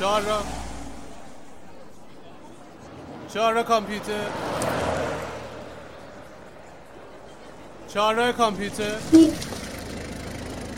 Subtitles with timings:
[0.00, 0.42] چهار را.
[3.34, 4.26] چهار را کامپیوتر.
[7.94, 8.94] چهار را کامپیوتر.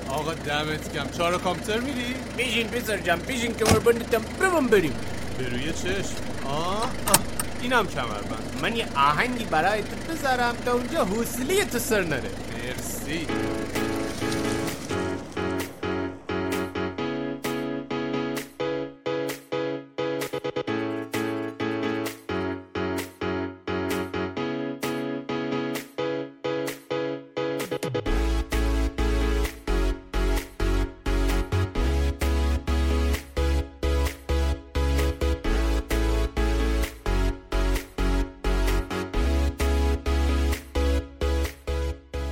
[0.09, 4.95] آقا دمت کم چهار را کامپیوتر میری؟ بیشین پسر جم بیشین که مربندتم برم بریم
[5.39, 6.15] به روی چشم.
[6.47, 6.91] آه, آه.
[7.63, 8.59] اینم کمربند.
[8.63, 12.31] من یه آهنگی برای تو بذارم تا اونجا حوصله تو سر نره.
[12.53, 13.27] مرسی.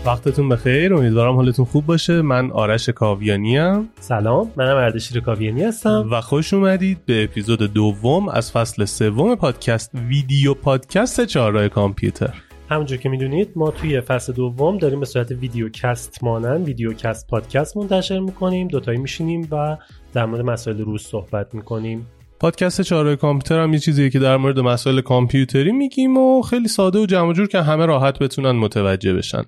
[0.07, 2.23] وقتتون بخیر امیدوارم حالتون خوب باشه.
[2.23, 3.89] من آرش کاویانی ام.
[4.01, 6.09] سلام منم اردشیر کاویانی هستم.
[6.11, 12.35] و خوش اومدید به اپیزود دوم از فصل سوم پادکست ویدیو پادکست چهارراه کامپیوتر.
[12.69, 17.27] همونجور که می‌دونید ما توی فصل دوم داریم به صورت ویدیو کست مانند ویدیو کست
[17.29, 18.69] پادکست منتشر می‌کنیم.
[18.69, 19.77] دوتایی میشینیم و
[20.13, 22.07] در مورد مسائل روز صحبت می‌کنیم.
[22.41, 26.99] پادکست چهارراه کامپیوتر هم یه چیزیه که در مورد مسائل کامپیوتری میگیم و خیلی ساده
[26.99, 29.43] و جمع جور که همه راحت بتونن متوجه بشن.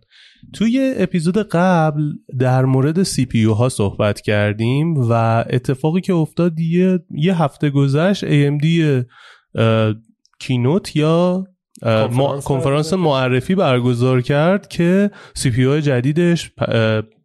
[0.53, 5.13] توی اپیزود قبل در مورد CPU ها صحبت کردیم و
[5.51, 8.67] اتفاقی که افتاد یه, یه هفته گذشت AMD
[10.41, 11.45] keynote یا
[12.45, 16.51] کنفرانس معرفی برگزار کرد که CPU های جدیدش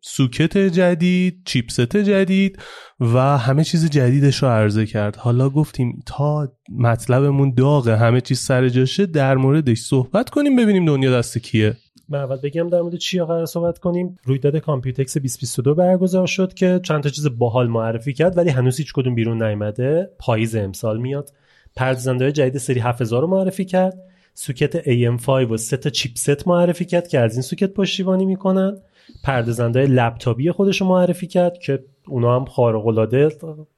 [0.09, 2.59] سوکت جدید چیپست جدید
[2.99, 5.15] و همه چیز جدیدش رو عرضه کرد.
[5.15, 11.11] حالا گفتیم تا مطلبمون داغه همه چیز سر جاشه در موردش صحبت کنیم ببینیم دنیا
[11.17, 11.73] دست کیه.
[12.09, 14.15] من اول بگم در مورد چی قرار صحبت کنیم.
[14.23, 18.93] رویداد Computex 2022 برگزار شد که چند تا چیز باحال معرفی کرد ولی هنوز هیچ
[18.93, 20.09] کدوم بیرون نیامده.
[20.19, 21.29] پاییز امسال میاد.
[21.75, 23.93] پردازنده جدید سری 7000 رو معرفی کرد.
[24.33, 28.77] سوکت AM5 و سه تا چیپست معرفی کرد که از این سوکت پشتیبانی می‌کنن.
[29.23, 33.29] پردازنده لپتاپی خودش رو معرفی کرد که اونا هم خارق العاده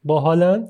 [0.03, 0.67] باحالن.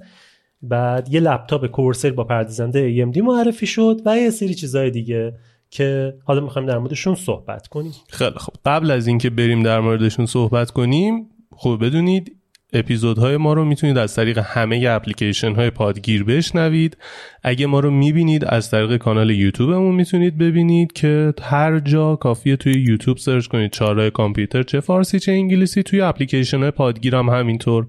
[0.62, 5.34] بعد یه لپتاپ Corsair با پردازنده AMD معرفی شد و یه سری چیزهای دیگه
[5.70, 7.92] که حالا می‌خوایم در موردشون صحبت کنیم.
[8.10, 12.39] خیلی خب قبل از اینکه بریم در موردشون صحبت کنیم خب بدونید
[12.74, 16.98] اپیزودهای ما رو می‌تونید از طریق همه اپلیکیشن های پادگیر بشنوید.
[17.44, 22.74] اگه ما رو می‌بینید از طریق کانال یوتیوبمون می‌تونید ببینید که هر جا کافیه توی
[22.74, 25.84] یوتیوب سرچ کنید چهارراه کامپیوتر چه فارسی چه انگلیسی.
[25.84, 27.88] توی اپلیکیشن های پادگیر هم همینطور.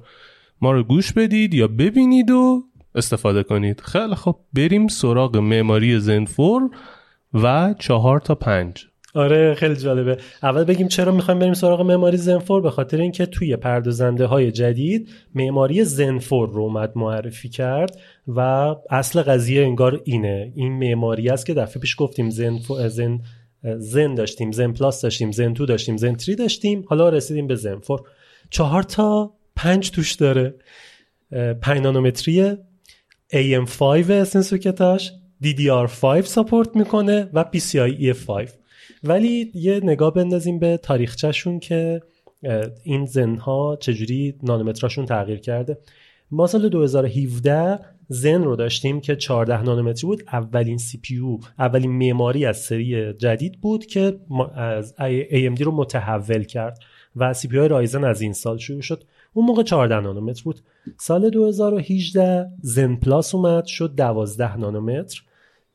[0.60, 2.62] ما رو گوش بدید یا ببینید و
[2.94, 3.80] استفاده کنید.
[3.80, 6.70] خیلی خب بریم سراغ معماری زنفور
[7.34, 8.89] و چهار تا پنج.
[9.14, 10.16] آره خیلی جالبه.
[10.42, 15.08] اول بگیم چرا می‌خوایم بریم سراغ معماری زنفور؟ به خاطر اینکه توی پردازنده های جدید
[15.34, 18.40] معماری زنفور رو اومد معرفی کرد و
[18.90, 20.52] اصل قضیه انگار اینه.
[20.54, 23.20] این معماری است که دفعه پیش گفتیم زن, زن...
[23.78, 28.00] زن داشتیم زن پلاس داشتیم زن تو داشتیم زن تری داشتیم حالا رسیدیم به زنفور.
[28.50, 30.54] چهار تا پنج توش داره.
[31.62, 32.58] پنج نانومتریه
[33.32, 35.12] AM5 اسم سوکتاش
[35.44, 38.48] DDR5 ساپورت می‌کنه و PCIe 5
[39.04, 42.02] ولی یه نگاه بندازیم به تاریخچهشون که
[42.84, 45.78] این زنها چجوری نانومتراشون تغییر کرده.
[46.30, 50.22] ما سال 2017 زن رو داشتیم که 14 نانومتری بود.
[50.32, 51.00] اولین سی
[51.58, 54.20] اولین معماری از سری جدید بود که
[54.54, 54.94] از
[55.30, 56.78] AMD رو متحول کرد
[57.16, 59.04] و CPU Ryzen از این سال شروع شد.
[59.32, 60.60] اون موقع 14 نانومتر بود.
[60.98, 65.22] سال 2018 Zen Plus اومد شد 12 نانومتر.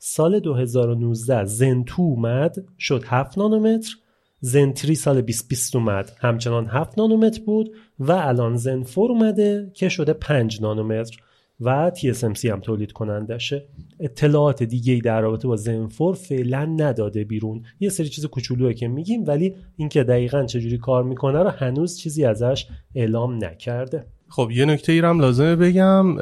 [0.08, 3.96] سال 2019 Zen 2 اومد شد 7 نانومتر.
[4.40, 9.90] Zen 3 سال 2020 اومد همچنان 7 نانومتر بود و الان Zen 4 اومده که
[9.90, 11.18] شده 5 نانومتر
[11.62, 13.66] و TSMC هم تولید کنندشه.
[14.00, 17.64] اطلاعات دیگه ای در رابطه با زن 4 فعلا نداده بیرون.
[17.80, 22.26] یه سری چیز کوچولوه که میگیم ولی اینکه دقیقا چجوری کار می‌کنه رو هنوز چیزی
[22.26, 24.08] ازش اعلام نکرده.
[24.30, 26.18] خب یه نکته ای هم لازمه بگم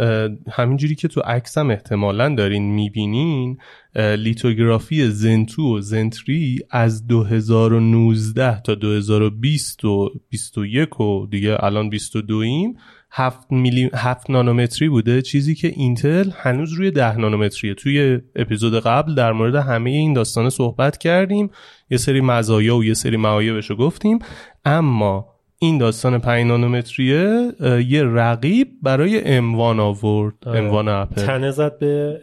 [0.51, 3.57] همینجوری که تو عکسم احتمالا دارین می‌بینین
[3.95, 12.77] لیتوگرافی زنتو و زنتری از 2019 تا 2020 و 21 و دیگه الان 22 ایم
[13.15, 15.21] 7 میلی 7 نانومتری بوده.
[15.21, 17.73] چیزی که اینتل هنوز روی 10 نانومتریه.
[17.73, 21.49] توی اپیزود قبل در مورد همه این داستانه صحبت کردیم.
[21.89, 24.19] یه سری مزایا و یه سری معایبش رو گفتیم.
[24.65, 25.32] اما
[25.63, 27.51] این داستان 5 نانومتریه
[27.88, 30.33] یه رقیب برای اموان آورد.
[30.45, 32.19] اموان اپل تنه زد به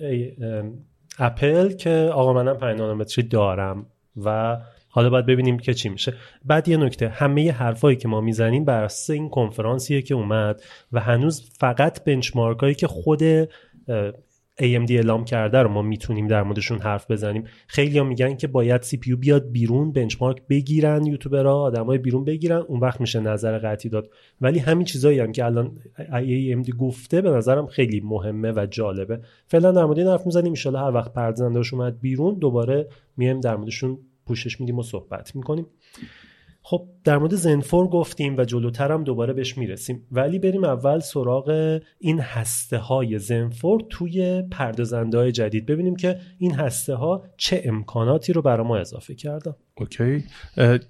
[1.19, 3.87] اپل که آقا منم 5 نانومتری دارم
[4.25, 4.57] و
[4.89, 6.15] حالا باید ببینیم که چی میشه.
[6.45, 10.63] بعد یه نکته همه حرفایی که ما می‌زنیم بر اساس این کنفرانسیه که اومد
[10.93, 13.23] و هنوز فقط بنچمارک هایی که خود
[14.61, 17.45] AMD اعلام کرده رو ما می‌تونیم در موردشون حرف بزنیم.
[17.67, 22.57] خیلی ها میگن که باید سی پیو بیاد بیرون بنچمارک بگیرن یوتیوبرها آدمای بیرون بگیرن
[22.69, 24.11] اون وقت میشه نظر قطعی داد.
[24.41, 29.21] ولی همین چیزایی هم که الان AMD گفته به نظرم خیلی مهمه و جالبه.
[29.47, 30.55] فعلا در مورد این حرف می‌زنیم.
[30.67, 35.67] ان هر وقت پردازنده‌اش اومد بیرون دوباره میایم در موردشون پوشش میدیم و صحبت می‌کنیم.
[36.62, 40.07] خب در مورد زنفور گفتیم و جلوتر هم دوباره بهش می‌رسیم.
[40.12, 45.67] ولی بریم اول سراغ این هسته های زنفور توی پردازنده های جدید.
[45.67, 49.55] ببینیم که این هسته ها چه امکاناتی رو برای ما اضافه کردن.
[49.75, 50.25] اوکی.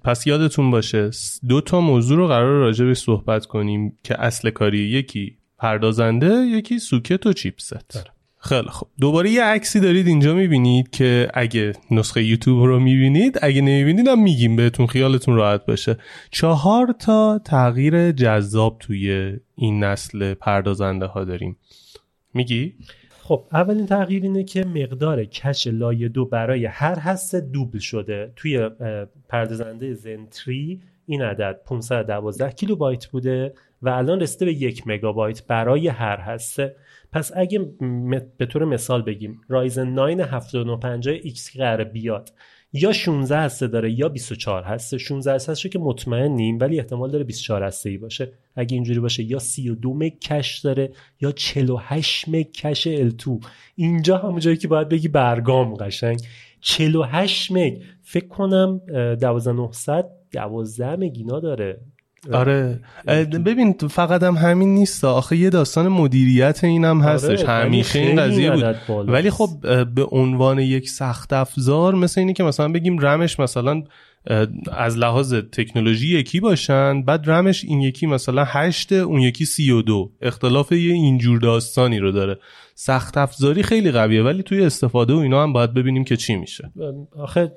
[0.03, 1.09] پس یادتون باشه
[1.47, 6.79] دو تا موضوع رو قرار راجع به صحبت کنیم که اصل کاری یکی پردازنده یکی
[6.79, 7.89] سوکت و چیپست.
[7.93, 8.11] داره.
[8.43, 13.61] خیلی خب دوباره یه عکسی دارید اینجا می‌بینید که اگه نسخه یوتیوب رو می‌بینید اگه
[13.61, 15.97] نمی‌بینید هم میگیم بهتون خیالتون راحت باشه
[16.31, 21.57] چهار تا تغییر جذاب توی این نسل پردازنده ها داریم.
[22.33, 22.73] میگی؟
[23.23, 28.33] خب اولین تغییر اینه که مقدار کش لایه دو برای هر هسته دوبل شده.
[28.35, 28.69] توی
[29.29, 36.17] پردازنده زنتری این عدد 512 کیلوبایت بوده و الان رسیده به یک مگابایت برای هر
[36.17, 36.75] هسته
[37.11, 37.59] پس اگه
[38.37, 42.31] به طور مثال بگیم رایزن 9 7950 X قرار بیاد
[42.73, 44.97] یا 16 هسته داره یا 24 هسته.
[44.97, 48.31] 16 هسته که مطمئن نیم ولی احتمال داره 24 هسته ای باشه.
[48.55, 50.91] اگه اینجوری باشه یا 32 مگ کش داره
[51.21, 56.21] یا 48 مگ کش L2 اینجا همون جایی که باید بگی برگام قشنگ.
[56.61, 61.81] 48 مگ فکر کنم 12900 12 مگینا داره.
[62.33, 62.79] آره.
[63.45, 67.43] ببین فقط هم همین نیست آخه یه داستان مدیریت اینم آره، هستش.
[67.43, 69.09] همیشه این قضیه بود.
[69.09, 69.49] ولی خب
[69.95, 73.83] به عنوان یک سخت افزار مثل اینی که مثلا بگیم رمش مثلا
[74.71, 79.81] از لحاظ تکنولوژی یکی باشن بعد رمش این یکی مثلا هشت اون یکی سی و
[79.81, 80.11] دو.
[80.21, 82.37] اختلاف یه اینجور داستانی رو داره.
[82.75, 86.71] سخت افزاری خیلی قویه ولی توی استفاده و اینا هم باید ببینیم که چی میشه.
[87.17, 87.51] آخه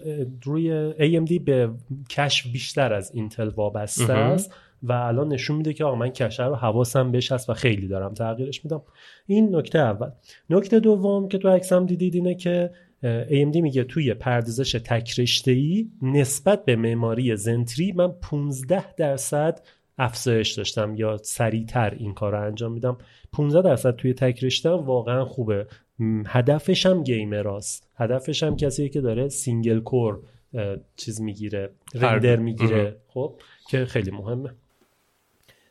[0.44, 1.70] روی AMD به
[2.10, 6.54] کشف بیشتر از اینتل وابسته است و الان نشون میده که آقا من کشه رو
[6.54, 8.82] حواسم بهش هست و خیلی دارم تغییرش میدم.
[9.26, 10.10] این نکته اول.
[10.50, 12.70] نکته دوم که تو عکسم دیدید اینه که
[13.04, 19.60] AMD میگه توی پردازش تک ای نسبت به معماری زنتری من 15 درصد
[19.98, 22.98] افزایش داشتم یا سریعتر این کار رو انجام میدم.
[23.32, 25.66] 15 درصد توی تک رشته واقعا خوبه.
[26.26, 30.20] هدفش هم gamer هاست هدفش هم کسی که داره single core
[30.96, 32.96] چیز می‌گیره رندر می‌گیره.
[33.08, 33.40] خب
[33.70, 34.50] که خیلی مهمه.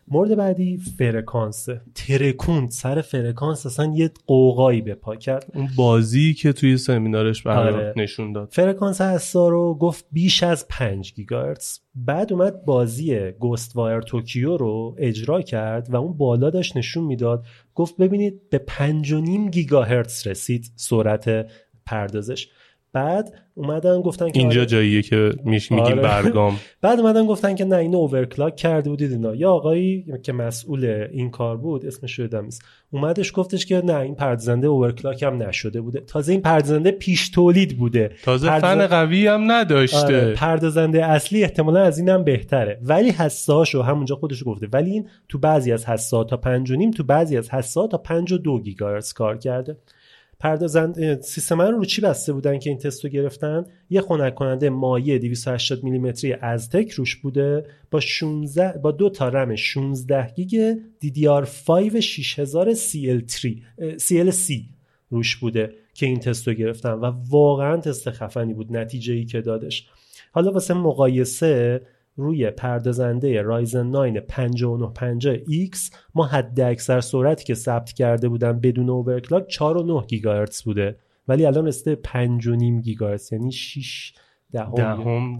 [0.07, 5.51] مورد بعدی فرکانس ترکوند سر فرکانس اصلا یه غوغایی به پا کرد.
[5.55, 7.93] اون بازی که توی سمینارش برای آره.
[7.97, 8.49] نشون داد.
[8.51, 11.79] فرکانس هستا رو گفت بیش از 5 گیگاهرتز.
[11.95, 17.45] بعد اومد بازی Ghostwire Tokyo رو اجرا کرد و اون بالا داشت نشون می‌داد.
[17.75, 21.47] گفت ببینید به 5.5 گیگاهرتز رسید سرعت
[21.85, 22.47] پردازش.
[22.93, 24.65] بعد اومدن گفتن که اینجا آره.
[24.65, 26.01] جاییه که میش میگیم آره.
[26.01, 26.59] برگام.
[26.81, 29.35] بعد اومدن گفتن که نه اینو اوورکلاک کرده بودید اینا.
[29.35, 32.61] یا آقایی که مسئول این کار بود اسمش یادم نیست.
[32.91, 35.99] اومدش گفتش که نه این پردازنده اوورکلاک هم نشده بوده.
[35.99, 38.11] تازه این پردازنده پیش تولید بوده.
[38.23, 39.97] تازه فن قوی هم نداشته.
[39.97, 40.33] آره.
[40.33, 42.79] پردازنده اصلی احتمالا از اینم بهتره.
[42.81, 44.67] ولی حساسو همونجا خودش گفته.
[44.73, 48.59] ولی این تو بعضی از حساسات تا 5.5 تو بعضی از حساسات تا 5 و
[48.59, 49.77] گیگاهرتز کار کرده.
[50.43, 54.69] پردازند سیستم رو رو چی بسته بودن که این تست رو گرفتن؟ یه خنک کننده
[54.69, 61.99] مایع 280 میلیمتری Asetek روش بوده با 16 با دو تا رم 16 گیگ DDR5
[61.99, 63.47] 6000 CL3
[63.97, 64.53] CLC
[65.09, 69.41] روش بوده که این تست رو گرفتن و واقعا تست خفنی بود نتیجه ای که
[69.41, 69.87] دادش.
[70.31, 71.81] حالا واسه مقایسه
[72.15, 79.51] روی پردازنده Ryzen 9 5950X ما حد اکثر سرعتی که ثبت کرده بودن بدون overclock
[79.51, 80.99] 4.9 گیگاهرتز بوده.
[81.27, 84.13] ولی الان رسیده 5.5 گیگاهرتز یعنی 6
[84.51, 84.95] دهم ده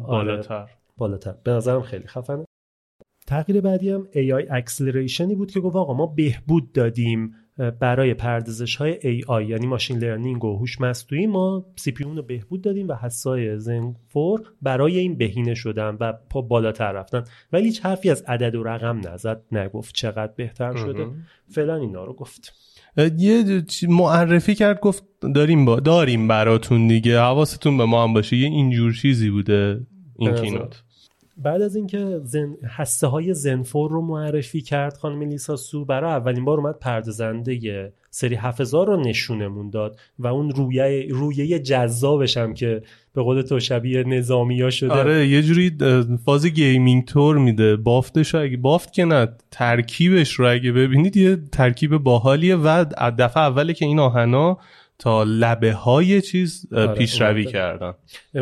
[0.08, 1.36] بالاتر آره بالاتر.
[1.44, 2.46] به نظرم خیلی خفنه.
[3.28, 7.36] تغییر بعدی هم AI acceleration ی بود که گفت آقا ما بهبود دادیم.
[7.58, 12.88] برای پردازش های AI یعنی machine learning و هوش مصنوعی ما CPU رو بهبود دادیم
[12.88, 17.24] و هسته‌های Zen four برای این بهینه شدن و پا بالاتر رفتن.
[17.54, 21.08] ولی هیچ حرفی از عدد و رقم نزد نگفت چقدر بهتر شده.
[21.50, 22.54] فعلا اینا رو گفت.
[23.18, 25.04] یه معرفی کرد گفت
[25.36, 27.20] داریم با داریم براتون دیگه.
[27.20, 28.38] حواستون به ما هم باشه.
[28.38, 29.80] یه اینجور چیزی بوده
[30.20, 30.84] این keynote
[31.38, 32.56] بعد از اینکه Zen...
[32.68, 37.92] هسته های Zen four رو معرفی کرد خانم لیسا سو برای اولین بار اومد پردازنده
[38.10, 42.82] سری 7000 رو نشونمون داد و اون رویه رویه جذابش هم که
[43.14, 44.94] به قول تو شبیه نظامی ها شده.
[44.94, 45.78] آره یه جوری
[46.26, 47.76] فاز gaming طور میده.
[47.76, 52.86] بافتش اگه بافت که نه ترکیبش رو اگه ببینید یه ترکیب باحالیه و
[53.20, 54.58] دفعه اوله که این آهنا
[55.00, 57.46] تا لبه های چیز آره، پیشروی.
[57.46, 57.94] کردن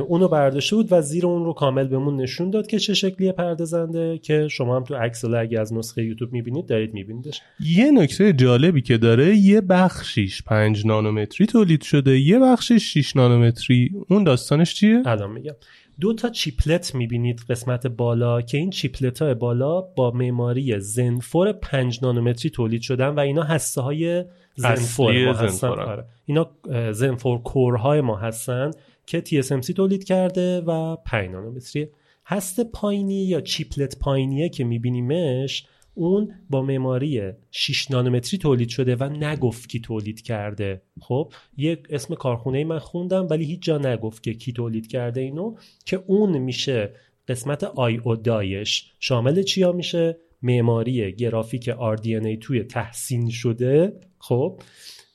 [0.07, 4.17] اونو برداشته بود و زیر اون رو کامل بهمون نشون داد که چه شکلیه پردازنده
[4.17, 8.81] که شما هم تو عکس اگه از نسخه یوتیوب می‌بینید دارید میبینیدش یه نکته جالبی
[8.81, 15.01] که داره یه بخشیش 5 نانومتری تولید شده یه بخشش 6 نانومتری اون داستانش چیه؟
[15.05, 15.55] الان میگم
[16.01, 21.99] دو تا چیپلت می‌بینید قسمت بالا که این چیپلت های بالا با معماری زنفور 5
[22.01, 24.23] نانومتری تولید شدن و اینا هسته های
[24.55, 25.67] زنفور ما هستن.
[25.67, 26.05] آره.
[26.25, 26.51] اینا
[26.91, 28.71] زنفور کورهای ما هستن
[29.05, 31.91] که TSMC تولید کرده و 5 نانومتریه
[32.25, 39.03] هسته پایینی یا چیپلت پایینیه که میبینیمش اون با معماری 6 نانومتری تولید شده و
[39.03, 40.81] نگفت کی تولید کرده.
[41.01, 45.55] خب یک اسم کارخونه من خوندم ولی هیچ جا نگفت که کی تولید کرده اینو
[45.85, 46.93] که اون میشه
[47.27, 48.91] قسمت I/O die ش.
[48.99, 53.99] شامل چیا میشه؟ معماری گرافیک RDNA two ی تحسین شده.
[54.21, 54.61] خب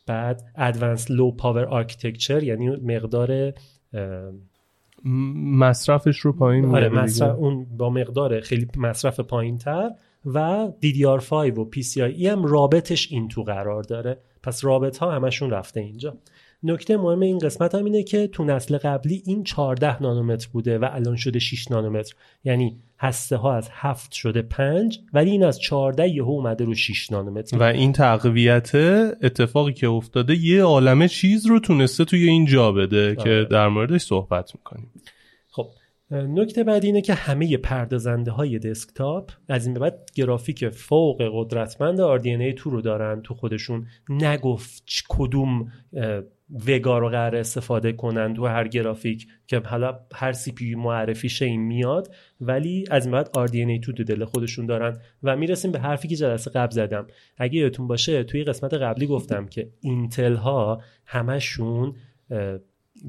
[0.07, 3.53] بعد advanced low power architecture یعنی مقدار
[5.05, 7.03] مصرفش رو پایین آره میاره دیگه.
[7.03, 9.91] مصرف اون با مقدار خیلی مصرف پایین تر
[10.27, 15.81] و DDR5 و PCIe هم رابطش این تو قرار داره پس رابط ها همشون رفته
[15.81, 16.17] اینجا
[16.63, 20.89] نکته مهم این قسمت هم اینه که تو نسل قبلی این 14 نانومتر بوده و
[20.93, 22.15] الان شده 6 نانومتر.
[22.45, 27.13] یعنی هسته ها از 7 شده 5 ولی این از 14 یهو اومده رو 6
[27.13, 27.59] نانومتر.
[27.59, 28.75] و این تقویت
[29.23, 33.17] اتفاقی که افتاده یه عالمه چیز رو تونسته توی این جا بده آره.
[33.17, 34.91] که در موردش صحبت می‌کنیم.
[35.51, 35.67] خب
[36.11, 41.99] نکته بعدی اینه که همه پردازنده های دسکتاپ از این به بعد گرافیک فوق قدرتمند
[41.99, 43.23] RDNA 2 رو دارن.
[43.23, 45.73] تو خودشون نگفت کدوم
[46.67, 51.61] وگا رو قرار استفاده کنن تو هر گرافیک که حالا هر سی پی معرفی این
[51.61, 54.99] میاد ولی از این بعد RDNA 2 تو دل خودشون دارن.
[55.23, 57.07] و می‌رسیم به حرفی که جلسه قبل زدم.
[57.39, 61.95] اگه یادتون باشه توی قسمت قبلی گفتم که اینتل ها همشون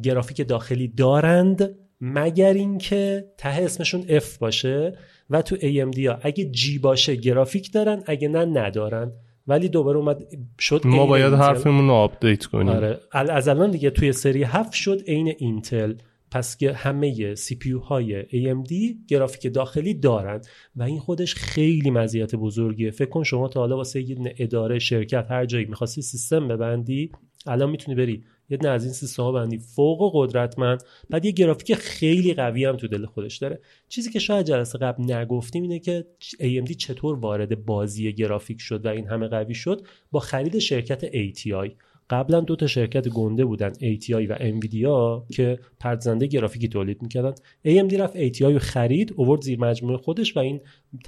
[0.03, 4.98] گرافیک داخلی دارند مگر اینکه ته اسمشون F باشه.
[5.29, 9.12] و تو AMD ها اگه G باشه گرافیک دارن اگه نه ندارن.
[9.48, 10.24] ولی دوباره اومد
[10.60, 11.44] شد ما باید اینتل.
[11.44, 12.70] حرفمون رو update کنیم.
[12.70, 13.00] آره.
[13.12, 15.94] از الان دیگه توی سری 7 شد عین اینتل.
[16.32, 18.74] پس که همه CPU های AMD
[19.08, 20.42] گرافیک داخلی دارن
[20.75, 22.92] و این خودش خیلی مزیت بزرگیه.
[22.92, 27.12] فکر کن شما تا حالا واسه یه اداره شرکت هر جایی می‌خواستی سیستم ببندی
[27.46, 29.58] الان می‌تونی بری یه دونه از این سیستم ها ببندی.
[29.58, 30.84] فوق قدرتمند.
[31.10, 33.62] بعد یه گرافیک خیلی قوی هم تو دل خودش داره.
[33.89, 38.89] چیزی که شاید جلسه قبل نگفتیم اینه که AMD چطور وارد بازی گرافیک شد و
[38.89, 41.72] این همه قوی شد با خرید شرکت ATI
[42.10, 47.34] قبلا دو تا شرکت گنده بودن ATI و انویدیا که پردازنده گرافیکی تولید می‌کردن.
[47.68, 50.62] AMD رفت ATI رو خرید اوورد زیر مجموعه خودش و این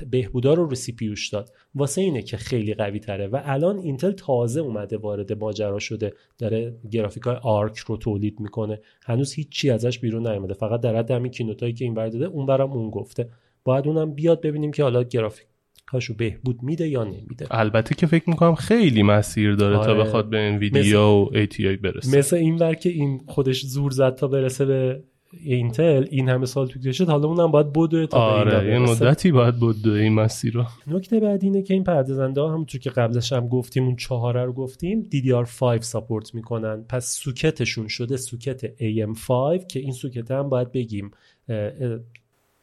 [0.10, 1.50] بهبودا رو رو CPU داد.
[1.75, 3.27] واسه اینه که خیلی قوی تره.
[3.27, 6.13] و الان اینتل تازه اومده وارد ماجرا شده.
[6.38, 8.79] داره گرافیک های آرک رو تولید می‌کنه.
[9.06, 10.53] هنوز هیچی ازش بیرون نیومده.
[10.53, 13.29] فقط در حد همین keynote هایی که این ور داده اون ورم اون گفته.
[13.63, 15.48] باید اونم بیاد ببینیم که حالا گرافیک
[15.89, 20.03] هاشو بهبود میده یا نمیده البته که فکر می‌کنم خیلی مسیر داره تا آره.
[20.03, 24.27] بخواد به انویدیا و ATI برسه مثل این ور که این خودش زور زد تا
[24.27, 25.03] برسه به
[25.34, 29.05] اینتل این همه سال طول کشید حالا اونم باید بدوه تا آره یه برسه.
[29.05, 32.89] مدتی باید بود این مسیر رو نکته بعد اینه که این پردازنده ها همونطور که
[32.89, 39.65] قبلش هم گفتیم اون چهاره رو گفتیم DDR5 ساپورت می‌کنن پس سوکتشون شده سوکت AM5
[39.67, 41.12] که این سوکت هم باید بگیم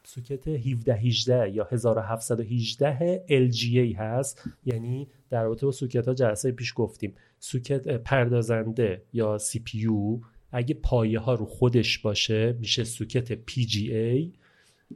[0.09, 4.43] سوکت 1718 یا 1718 LGA هست.
[4.65, 7.13] یعنی در رابطه با سوکت ها جلسه پیش گفتیم.
[7.39, 14.37] سوکت پردازنده یا CPU اگه پایه ها رو خودش باشه میشه سوکت PGA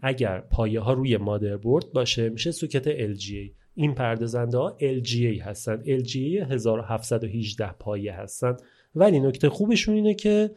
[0.01, 5.83] اگر پایه ها روی مادربرد باشه میشه سوکت LGA این پردازنده ها LGA هستن.
[5.83, 8.57] LGA 1718 پایه هستن.
[8.95, 10.51] ولی نکته خوبشون اینه که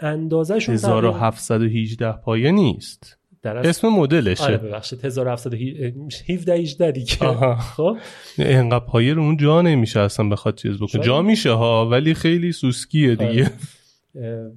[0.00, 3.15] اندازهشون تقریباً 1718 پایه نیست.
[3.46, 4.44] در اسم مدلشه.
[4.44, 7.26] آره ببخشید 1717 18 دیگه.
[7.26, 7.56] آها.
[7.56, 7.96] خب؟
[8.38, 11.02] اینقدر پایه رو اون جا نمیشه اصلا بخواد چیز بکنه.
[11.02, 13.50] جا میشه ها ولی خیلی سوسکیه دیگه.
[14.14, 14.50] اه،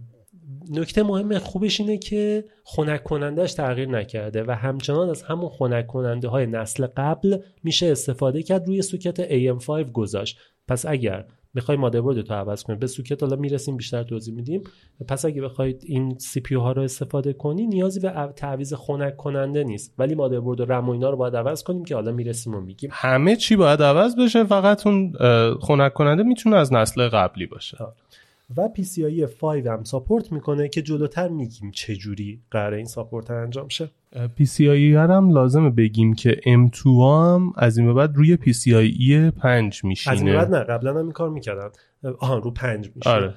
[0.72, 6.28] نکته مهم خوبش اینه که خنک کنندهش تغییر نکرده و همچنان از همون خنک کننده
[6.28, 10.38] های نسل قبل میشه استفاده کرد روی سوکت AM5 گذاشت.
[10.68, 12.76] پس اگر می‌خوای مادربردتو عوض کنی.
[12.76, 14.64] به سوکت حالا می‌رسیم بیشتر توضیح میدیم.
[15.08, 19.94] پس اگه بخواید این CPU ها رو استفاده کنی نیازی به تعویض خنک کننده نیست.
[19.98, 22.90] ولی مادربرد و رم و اینا رو باید عوض کنیم که حالا می‌رسیم و میگیم.
[22.94, 25.14] همه چی باید عوض بشه فقط اون
[25.62, 27.78] خنک کننده می‌تونه از نسل قبلی باشه.
[28.58, 33.68] و PCIe 5 هم support می‌کنه که جلوتر میگیم چه جوری قرار این support انجام
[33.68, 33.90] شه.
[34.16, 40.14] PCIe هم لازمه بگیم که M2 هم از این به بعد روی PCIe 5 میشینه.
[40.14, 41.70] از این بعد نه قبلا هم این کار می‌کردن.
[42.20, 43.34] آها رو 5 میشه آره.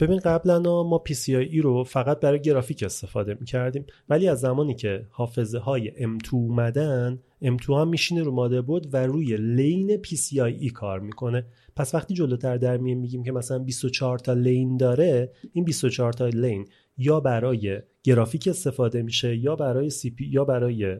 [0.00, 3.86] ببین قبلا ما PCIe رو فقط برای گرافیک استفاده می‌کردیم.
[4.08, 9.36] ولی از زمانی که حافظه های M2 اومدن M2 هم میشینه رو مادربرد و روی
[9.36, 11.46] لین PCIe کار می‌کنه.
[11.76, 16.66] پس وقتی جلوتر در میگیم که مثلا 24 تا لین داره این 24 تا لین
[16.98, 20.96] یا برای گرافیک استفاده میشه یا برای سی پی یا برای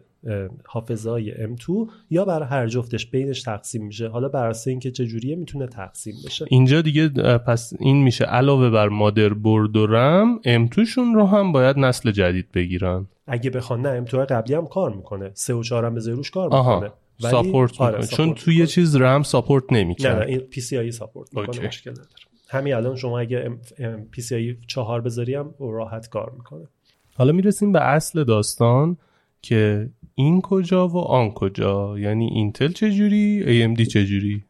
[0.65, 4.09] حافظه های M2 یا برای هر جفتش بینش تقسیم میشه.
[4.09, 6.47] حالا بر اساس اینکه چه جوریه می‌تونه تقسیم بشه.
[6.49, 11.53] اینجا دیگه پس این میشه علاوه بر مادر برد و رم M2 شون رو هم
[11.53, 13.07] باید نسل جدید بگیرن.
[13.27, 15.31] اگه بخوان نه M2 قبلی هم کار می‌کنه.
[15.35, 16.81] 3 و 4 هم روش کار آها.
[16.81, 16.93] می‌کنه.
[17.21, 21.37] ولی support آره چون توی یه چیز رم support نمی‌کنه نه نه این PCIe support
[21.37, 22.09] می‌کنه مشکل نداره.
[22.49, 23.51] همین الان شما اگه
[24.33, 26.69] آی 4 بذاری هم راحت کار می‌کنه.
[27.15, 28.97] حالا می‌رسیم به اصل داستان
[29.43, 34.45] که این کجا و آن کجا؟ یعنی اینتل چجوری؟ AMD چجوری؟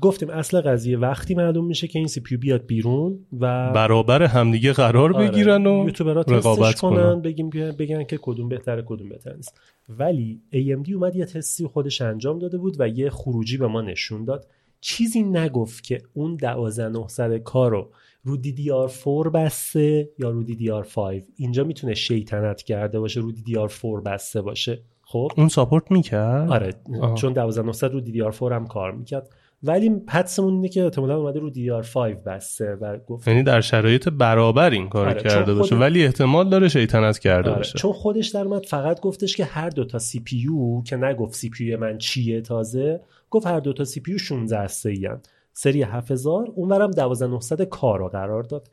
[0.00, 4.72] گفتیم اصل قضیه وقتی معلوم میشه که این سی پی بیاد بیرون و برابر همدیگه
[4.72, 5.28] قرار آره.
[5.28, 5.86] بگیرن و
[6.28, 7.20] رقابت کنن.
[7.20, 9.60] بگیم بگن که کدوم بهتره کدوم بهتر نیست.
[9.88, 14.24] ولی AMD اومد یه تستی خودش انجام داده بود و یه خروجی به ما نشون
[14.24, 14.46] داد.
[14.84, 17.90] چیزی نگفت که اون 12900 کار رو
[18.24, 24.82] رو DDR4 بسته یا رو DDR5 اینجا می‌تونه شیطنت کرده باشه رو DDR4 بسته باشه.
[25.02, 27.14] خب؟ اون support می‌کرد؟ آره آه.
[27.14, 29.28] چون 12900 رو DDR4 هم کار می‌کرد.
[29.62, 31.96] ولی حدسمون اینه که احتمالاً اومده رو DDR5
[32.26, 36.68] بسته و گفت یعنی در شرایط برابر این کار آره کرده باشه ولی احتمال داره
[36.68, 37.78] شیطنت کرده آره باشه.
[37.78, 40.48] چون خودش در اومد فقط گفتش که هر دو تا CPU
[40.86, 43.00] که نگفت CPU من چیه تازه
[43.32, 45.20] گفت هر دو تا CPU 16 هسته
[45.52, 48.68] سری 7000 اونورم 12900 کارو قرار داد.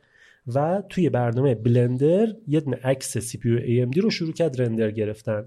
[0.54, 5.44] و توی برنامه بلندر یه دونه عکس CPU AMD رو شروع کرد render گرفتن.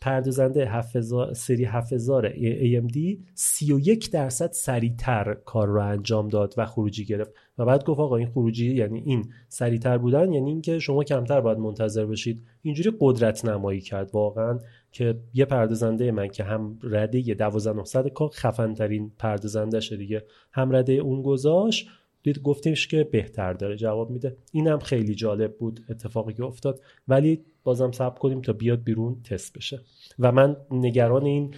[0.00, 2.98] پردازنده 7000 سری 7000 AMD
[3.34, 7.32] 31 درصد سریعتر کار رو انجام داد و خروجی گرفت.
[7.58, 11.58] و بعد گفت آقا این خروجی یعنی این سریعتر بودن یعنی اینکه شما کمتر باید
[11.58, 12.42] منتظر بشید.
[12.62, 14.58] اینجوری قدرت نمایی کرد واقعا
[14.92, 20.24] که یه پردازنده من که هم رده 12900 کا خفن ترین پردازنده شه دیگه.
[20.52, 21.88] هم رده اون گذاشت
[22.22, 24.36] دید گفتیمش که بهتر داره جواب میده.
[24.52, 26.80] اینم خیلی جالب بود اتفاقی که افتاد.
[27.08, 29.80] ولی بازم صبر کنیم تا بیاد بیرون تست بشه.
[30.18, 31.54] و من نگران این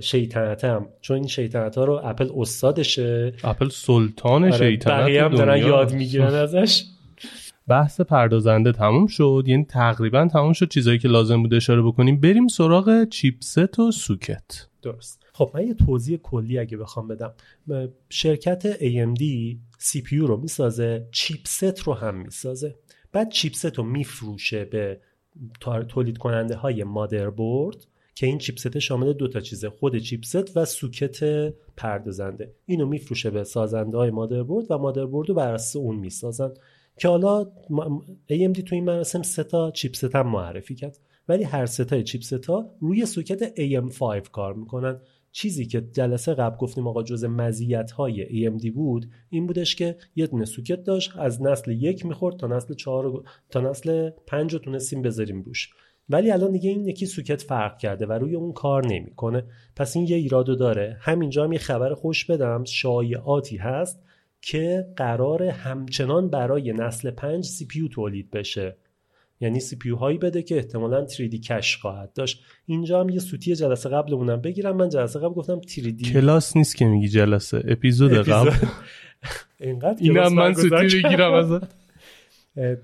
[0.00, 0.86] شیطنتم.
[1.00, 3.32] چون این شیطنت ها رو اپل استادشه.
[3.44, 6.84] اپل سلطان آره شیطنت هم دارن یاد می‌گیرن ازش.
[7.68, 9.44] بحث پردازنده تموم شد.
[9.46, 12.20] یعنی تقریبا تموم شد چیزایی که لازم بود اشاره بکنیم.
[12.20, 14.68] بریم سراغ چیپست و سوکت.
[14.82, 15.25] درست.
[15.36, 17.34] خب من یه توضیح کلی اگه بخوام بدم.
[18.08, 19.22] شرکت AMD
[19.80, 22.74] CPU رو می‌سازه چیپست رو هم می‌سازه.
[23.12, 25.00] بعد چیپست رو میفروشه به
[25.88, 27.76] تولید کننده های مادربرد
[28.14, 32.54] که این چیپست شامل دو تا چیزه خود چیپست و سوکت پردازنده.
[32.66, 36.54] اینو میفروشه به سازنده های مادربرد و مادربرد رو بر اساس اون می‌سازن.
[36.98, 37.44] که حالا
[38.30, 40.98] AMD تو این مراسم سه تا چیپست هم معرفی کرد.
[41.28, 45.00] ولی هر سه تا چیپست ها روی سوکت AM5 کار می‌کنن.
[45.36, 50.26] چیزی که جلسه قبل گفتیم آقا جز مزیت های AMD بود این بودش که یه
[50.26, 55.02] دونه سوکت داشت از نسل یک می‌خورد تا نسل چهار تا نسل پنج رو تونستیم
[55.02, 55.70] بذاریم روش.
[56.08, 59.44] ولی الان دیگه این یکی سوکت فرق کرده و روی اون کار نمی‌کنه.
[59.76, 60.96] پس این یه ایرادو داره.
[61.00, 62.64] همینجا هم یه خبر خوش بدم.
[62.64, 64.02] شایعاتی هست
[64.42, 68.76] که قرار همچنان برای نسل 5 سی پیو تولید بشه.
[69.40, 72.44] یعنی سی پیو هایی بده که احتمالا 3D کش خواهد داشت.
[72.66, 74.76] اینجا هم یه سوتی جلسه قبلمونم بگیرم.
[74.76, 77.62] من جلسه قبل گفتم 3D کلاس نیست که میگی جلسه.
[77.68, 78.50] اپیزود قبل.
[79.60, 81.86] اینقدر اینم من سوتی بگیرم ازت.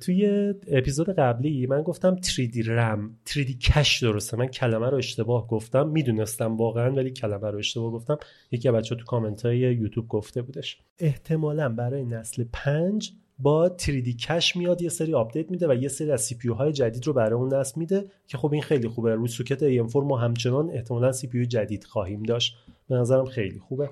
[0.01, 3.19] توی اپیزود قبلی من گفتم 3D رم.
[3.29, 4.37] 3D کش درسته.
[4.37, 5.88] من کلمه رو اشتباه گفتم.
[5.88, 8.17] می‌دونستم واقعا ولی کلمه رو اشتباه گفتم.
[8.51, 10.79] یکی بچه تو کامنت های یوتیوب گفته بودش.
[10.99, 16.11] احتمالا برای نسل 5 با 3D cache میاد یه سری update میده و یه سری
[16.11, 19.14] از CPU های جدید رو برای اون نسل میده که خب این خیلی خوبه.
[19.14, 22.57] روی سوکت AM4 ما همچنان احتمالا CPU جدید خواهیم داشت.
[22.92, 23.90] به نظرم خیلی خوبه.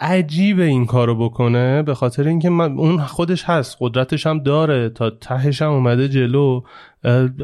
[0.00, 5.10] عجیبه این کارو بکنه به خاطر اینکه من اون خودش هست قدرتش هم داره تا
[5.10, 6.62] تهش هم اومده جلو.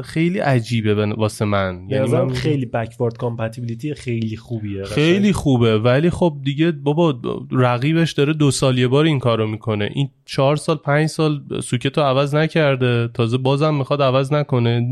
[0.03, 1.85] خیلی عجیبه واسه من.
[1.89, 7.19] یعنی من خیلی backward compatibility خیلی خوبیه خیلی خوبه ولی خب دیگه بابا
[7.51, 9.89] رقیبش داره دو سال یه بار این کارو می‌کنه.
[9.93, 13.07] این چهار سال پنج سال سوکتو عوض نکرده.
[13.13, 14.87] تازه بازم می‌خواد عوض نکنه.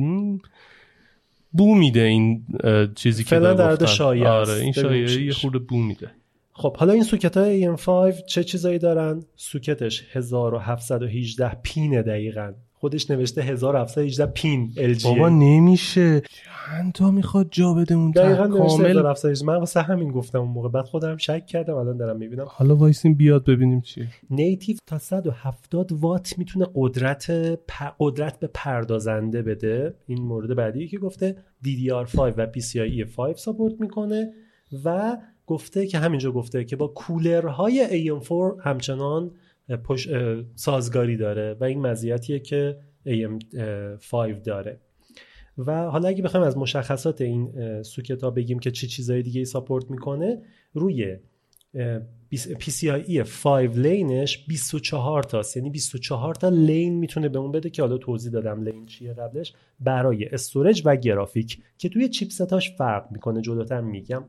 [1.51, 2.45] بو میده این
[2.95, 6.11] چیزی که در شایعه آره این شایعه یه خورده بو میده.
[6.53, 12.53] خب حالا این سوکت های AM5 چه چیزایی دارن؟ سوکتش 1718 پینه دقیقا.
[12.81, 16.21] خودش نوشته 1718 پین LG بابا نمیشه.
[16.21, 20.69] چند تا می‌خواد جا بده اون دقیقا کامل؟ 1718 من واسه همین گفتم اون موقع.
[20.69, 22.45] بعد خودم شک کردم الان دارم می‌بینم.
[22.47, 24.07] حالا وایسیم بیاد ببینیم چیه.
[24.29, 27.31] نیتیو تا 170 وات می‌تونه قدرت
[27.99, 29.93] قدرت به پردازنده بده.
[30.07, 34.33] این مورد بعدی که گفته DDR5 و PCIe 5 ساپورت می‌کنه
[34.85, 35.17] و
[35.47, 39.31] گفته که همینجا گفته که با کولرهای AM4 همچنان
[39.83, 40.09] پش...
[40.55, 44.79] سازگاری داره و این مزیتیه که AM5 داره.
[45.57, 49.39] و حالا اگه بخوایم از مشخصات این سوکت ها بگیم که چه چی چیزهای دیگه
[49.39, 50.41] ای support می‌کنه
[50.73, 51.17] روی
[52.33, 55.57] PCIe 5 lane ش 24 تاست.
[55.57, 59.53] یعنی 24 تا lane می‌تونه به اون بده که حالا توضیح دادم lane چیه قبلش.
[59.79, 64.23] برای storage و گرافیک که توی chipset هاش فرق می‌کنه جلوتر میگم.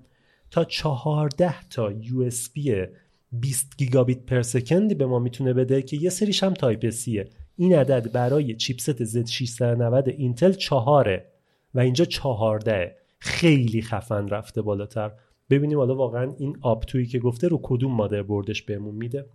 [0.51, 2.89] تا 14 تا USB
[3.33, 7.29] 20 gigabit per second ی به ما می‌تونه بده که یه سریش هم Type-C ه
[7.57, 11.27] این عدد برای chipset Z690 اینتل چهاره
[11.75, 15.13] و اینجا چهارده خیلی خفن رفته بالاتر.
[15.51, 19.27] ببینیم حالا واقعا این up to یی که گفته رو کدوم مادر بردش بهمون میده.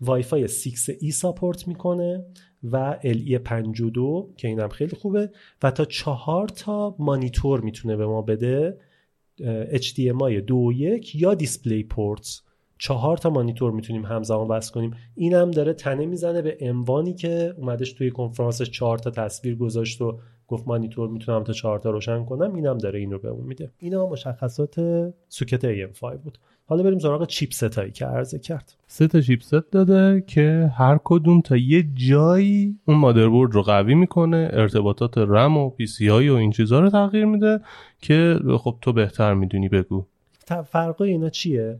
[0.00, 2.24] وای فای 6E support می‌کنه
[2.64, 5.30] و LE 52 که اینم خیلی خوبه.
[5.62, 8.78] و تا چهار تا مانیتور می‌تونه به ما بده.
[9.72, 12.42] HDMI 2.1 یا DisplayPort س.
[12.82, 14.94] چهار تا مانیتور می‌تونیم همزمان وصل کنیم.
[15.14, 20.00] این هم داره تنه می‌زنه به اموانی که اومدش توی کنفرانسش چهار تا تصویر گذاشت
[20.00, 20.18] و
[20.48, 22.54] گفت مانیتور می‌تونم تا چهار تا روشن کنم.
[22.54, 23.70] اینم داره این رو بهمون میده.
[23.78, 24.74] اینا مشخصات
[25.28, 26.38] سوکت AM5 بود.
[26.66, 28.74] حالا بریم سراغ چیپست هایی که عرضه کرد.
[28.86, 34.50] سه تا چیپست داده که هر کدوم تا یه جایی اون مادربرد رو قوی می‌کنه
[34.52, 37.60] ارتباطات رم و پی سی و این چیزها رو تغییر میده
[38.00, 40.04] که خب تو بهتر می‌دونی بگو.
[40.64, 41.78] فرق اینا چیه؟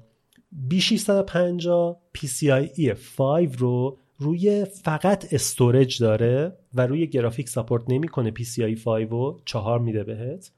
[0.71, 9.11] B650 PCIe 5 رو روی فقط استورج داره و روی گرافیک ساپورت نمی‌کنه PCIe 5
[9.11, 10.51] رو 4 میده بهت.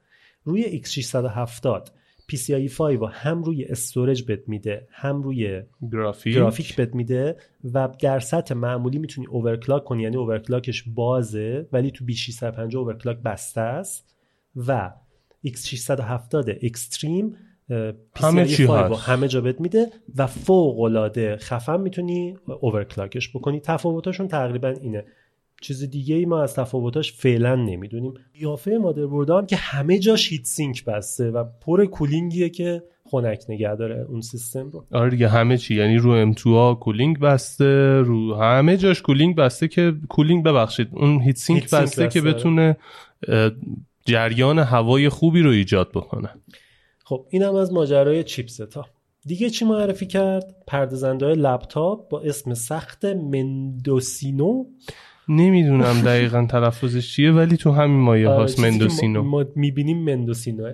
[0.43, 1.89] روی X670
[2.31, 7.37] PCIe 5 رو هم روی استورج بت میده هم روی گرافیک, گرافیک بت میده
[7.73, 13.61] و در سطح معمولی می‌تونی اوورکلاک کنی یعنی اوورکلاکش بازه ولی تو B650 اوورکلاک بسته
[13.61, 14.15] است.
[14.55, 14.91] و
[15.47, 17.35] X670 Extreme
[18.15, 19.09] همه چی هست.
[19.09, 23.59] همه جا بهت میده و فوق العاده خفن می‌تونی overclock ش بکنی.
[23.59, 25.05] تفاوتاشون تقریبا اینه.
[25.61, 28.13] چیز دیگه ای ما از تفاوتاش فعلا نمی‌دونیم.
[28.39, 33.43] قیافه مادربرد هم که همه جاش heat sink بسته و پر cooling یه که خنک
[33.49, 34.85] نگه داره اون سیستم رو.
[34.91, 35.75] آره دیگه همه چی.
[35.75, 41.21] یعنی رو ام ها cooling بسته رو همه جاش cooling بسته که cooling ببخشید اون
[41.21, 42.77] heat sink, بسته, بسته, که بتونه
[44.05, 46.29] جریان هوای خوبی رو ایجاد بکنه.
[47.07, 48.85] خب اینم از ماجرای chipset ها
[49.25, 54.65] دیگه چی معرفی کرد؟ پردازنده لپتاپ با اسم سخت مندوسینو.
[55.29, 59.23] نمی‌دونم دقیقا تلفظش چیه ولی تو همین مایه آره، هاست مندوسینو.
[59.23, 60.73] ما می‌بینیم مندوسینو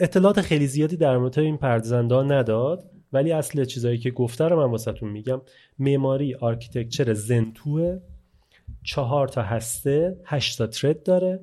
[0.00, 4.56] اطلاعات خیلی زیادی در مورد این پردازنده ها نداد ولی اصل چیزایی که گفته رو
[4.56, 5.40] من واسهتون میگم.
[5.78, 7.98] معماری architecture Zen 2 ه.
[8.82, 11.40] چهار تا هسته هشت تا thread داره.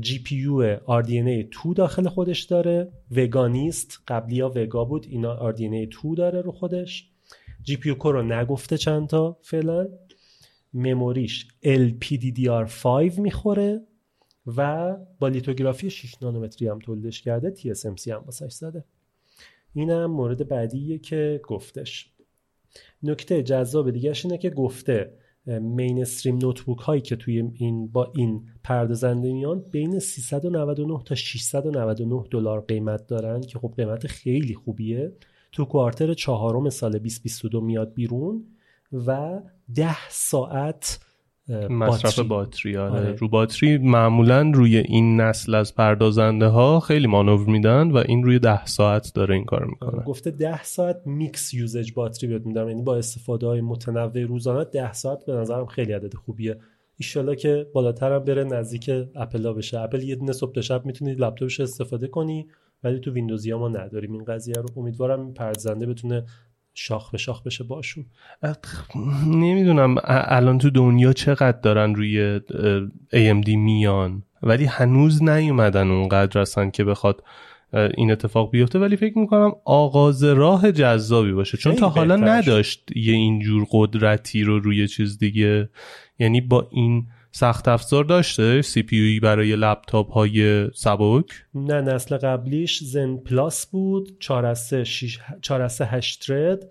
[0.00, 2.92] GPU RDNA 2 داخل خودش داره.
[3.10, 7.10] وگا نیست قبلی ها وگا بود اینا RDNA 2 داره رو خودش.
[7.62, 9.88] GPU رو نگفته چند تا فعلا.
[10.74, 13.80] memory ش LPDDR5 می‌خوره
[14.46, 17.54] و با لیتوگرافی 6 نانومتری هم تولیدش کرده.
[17.54, 18.84] TSMC هم واسش زده.
[19.74, 22.10] اینم مورد بعدیه که گفتش.
[23.02, 28.48] نکته جذاب دیگه اینه که گفته مین استریم نوتبوک هایی که توی این با این
[28.62, 35.12] پردازنده میان بین 399 تا 699 دلار قیمت دارن که خب قیمت خیلی خوبیه.
[35.52, 38.44] تو کوارتر چهارم سال 2022 میاد بیرون
[38.92, 39.40] و
[39.74, 41.00] 10 ساعت
[41.70, 42.76] مصرف باتری.
[42.76, 42.92] آره.
[42.92, 43.12] آره.
[43.12, 48.38] رو باتری معمولا روی این نسل از پردازنده ها خیلی مانور میدن و این روی
[48.38, 50.02] ده ساعت داره این کار می‌کنه.
[50.02, 52.68] گفته ده ساعت mixed usage باتری بهت میدم.
[52.68, 56.56] یعنی با استفاده های متنوع روزانه ده ساعت به نظرم خیلی عدد خوبیه.
[56.96, 59.80] ایشالا که بالاتر هم بره نزدیک اپلا بشه.
[59.80, 62.46] اپل یه دونه صبح شب می‌تونی لپتاپش استفاده کنی
[62.84, 64.68] ولی تو ویندوزیا ما نداریم این قضیه رو.
[64.76, 66.24] امیدوارم این پردازنده بتونه
[66.74, 68.04] شاخ به شاخ بشه باشون.
[69.26, 72.40] نمی‌دونم الان تو دنیا چقدر دارن روی
[73.12, 77.22] AMD میان؟ ولی هنوز نیومدن اونقدر هستن که بخواد
[77.96, 78.78] این اتفاق بیفته.
[78.78, 81.58] ولی فکر می‌کنم آغاز راه جذابی باشه.
[81.58, 85.68] چون تا حالا نداشت یه اینجور قدرتی رو روی چیز دیگه.
[86.18, 93.16] یعنی با این سخت افزار داشته CPU برای لپتاپ های سبک؟ نه نسل قبلیش Zen
[93.16, 96.70] Plus بود 4 از 8 thread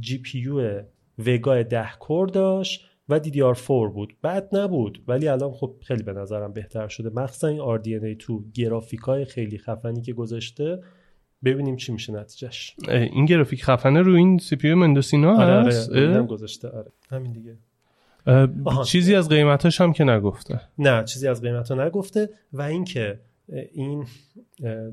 [0.00, 4.16] GPU Vega 10 core داشت و DDR4 بود.
[4.24, 7.10] بد نبود ولی الان خب خیلی به نظرم بهتر شده.
[7.14, 10.82] مخصوصا این RDNA2 گرافیک های خیلی خفنی که گذاشته.
[11.44, 12.76] ببینیم چی میشه نتیجهش.
[12.88, 16.92] این گرافیک خفنه رو این CPU Mendocino آره آره گذاشته آره.
[17.10, 17.56] همین دیگه.
[18.86, 20.60] چیزی از قیمتاش هم که نگفته.
[20.78, 23.20] نه چیزی از قیمت نگفته و اینکه
[23.72, 24.06] این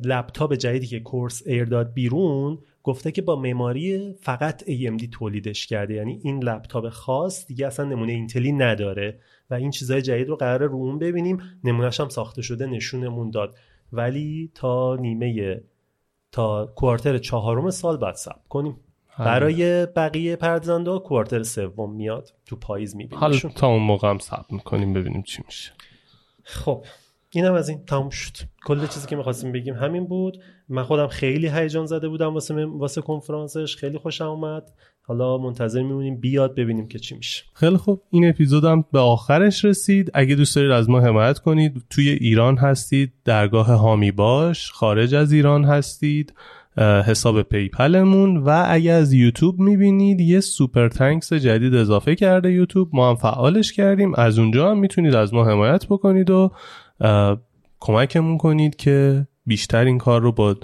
[0.04, 5.94] لپتاپ جدیدی که Corsair داد بیرون گفته که با معماری فقط AMD تولیدش کرده.
[5.94, 10.70] یعنی این لپتاپ خاص دیگه اصلا نمونه اینتلی نداره و این چیزهای جدید رو قرار
[10.70, 11.42] رو اون ببینیم.
[11.64, 13.56] نمونهش هم ساخته شده نشونمون داد.
[13.94, 15.62] ولی تا نیمه
[16.32, 18.76] تا کوارتر چهارم سال بعد صبر کنیم.
[19.20, 22.34] برای بقیه پردازنده کوارتر سوم میاد.
[22.46, 25.72] تو پاییز می‌بینیم حالا تا اون موقع هم صبر می‌کنیم ببینیم چی میشه.
[26.44, 26.86] خب
[27.30, 28.38] اینم از این تموم شد.
[28.66, 30.38] کل چیزی که می‌خواستیم بگیم همین بود.
[30.70, 33.76] من خودم خیلی هیجان زده بودم واسه واسه کنفرانسش.
[33.76, 34.64] خیلی خوشم اومد.
[35.02, 36.20] حالا منتظر میمونیم.
[36.20, 37.44] بیاد ببینیم که چی میشه.
[37.54, 38.04] خیلی خوب.
[38.10, 40.12] این اپیزودم به آخرش رسید.
[40.14, 43.14] اگه دوست دارید از ما حمایت کنید توی ایران هستید.
[43.26, 44.72] درگاه هامی باش.
[44.72, 46.34] خارج از ایران هستید.
[46.78, 52.90] حساب پی‌پلمون و اگه از یوتیوب می‌بینید یه Super Thanks جدید اضافه کرده یوتیوب.
[52.94, 54.16] ما هم فعالش کردیم.
[54.16, 56.52] از اونجا هم می‌تونید از ما حمایت بکنید و
[57.80, 60.56] کمکمون کنید که بیشتر این کار رو با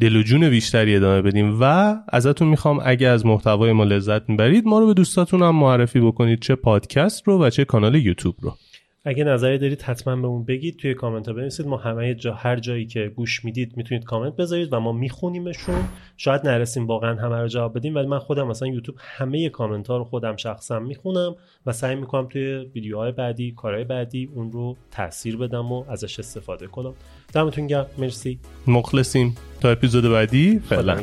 [0.00, 1.58] دل و جون بیشتری ادامه بدیم.
[1.60, 6.00] و ازتون می‌خوام اگه از محتوای ما لذت می‌برید ما رو به دوستاتون هم معرفی
[6.00, 8.52] بکنید چه پادکست رو و چه کانال یوتیوب رو.
[9.04, 10.76] اگه نظری دارید حتما بهمون بگید.
[10.76, 11.66] توی کامنت ها بنویسید.
[11.66, 15.84] ما همه جا هر جایی که گوش می‌دید می‌تونید کامنت بذارید و ما میخونیمشون.
[16.16, 19.96] شاید نرسیم واقعا همه رو جواب بدیم ولی من خودم مثلا یوتیوب همه کامنت ها
[19.96, 21.34] رو خودم شخصا می‌خونم
[21.66, 26.66] و سعی می‌کنم توی ویدیوهای بعدی کارهای بعدی اون رو تاثیر بدم و ازش استفاده
[26.66, 26.94] کنم.
[27.34, 27.86] دمتون گرم.
[27.98, 28.38] مرسی.
[28.66, 29.34] مخلصیم.
[29.60, 30.58] تا اپیزود بعدی.
[30.58, 31.02] فعلا.